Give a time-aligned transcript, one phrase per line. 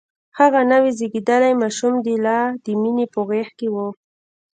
[0.39, 1.93] هغه نوی زيږدلی ماشوم
[2.25, 3.75] لا د مينې په غېږ کې و.